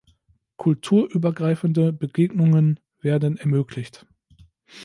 Kulturübergreifende 0.57 1.93
Begegnungen 1.93 2.79
werden 3.01 3.37
ermöglicht. 3.37 4.07